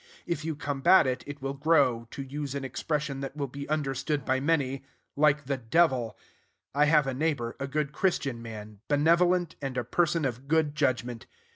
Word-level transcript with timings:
If 0.25 0.43
you 0.43 0.55
combat 0.55 1.05
it, 1.05 1.23
it 1.27 1.43
will 1.43 1.53
grow, 1.53 2.07
to 2.09 2.23
use 2.23 2.55
an 2.55 2.65
expression 2.65 3.19
that 3.19 3.37
will 3.37 3.45
be 3.45 3.69
understood 3.69 4.25
by 4.25 4.39
many, 4.39 4.81
like 5.15 5.45
the 5.45 5.57
devil. 5.57 6.17
I 6.73 6.85
have 6.85 7.05
a 7.05 7.13
neighbor, 7.13 7.55
a 7.59 7.67
good 7.67 7.91
Christian 7.93 8.41
man, 8.41 8.79
benevolent, 8.87 9.57
and 9.61 9.77
a 9.77 9.83
person 9.83 10.25
of 10.25 10.47
good 10.47 10.73
judgment. 10.73 11.27